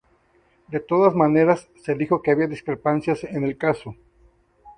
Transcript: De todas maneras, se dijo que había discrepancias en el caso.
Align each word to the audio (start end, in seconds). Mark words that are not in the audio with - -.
De 0.69 0.79
todas 0.79 1.13
maneras, 1.13 1.69
se 1.83 1.93
dijo 1.93 2.23
que 2.23 2.31
había 2.31 2.47
discrepancias 2.47 3.23
en 3.23 3.43
el 3.43 3.55
caso. 3.55 3.95